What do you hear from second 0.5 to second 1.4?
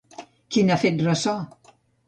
Qui n'ha fet ressò?